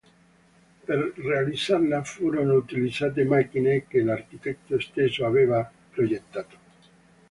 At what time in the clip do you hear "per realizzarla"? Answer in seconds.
0.85-2.03